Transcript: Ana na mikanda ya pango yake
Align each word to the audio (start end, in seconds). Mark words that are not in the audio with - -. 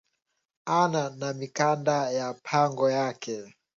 Ana 0.79 1.03
na 1.09 1.33
mikanda 1.33 2.09
ya 2.11 2.33
pango 2.43 2.89
yake 2.89 3.53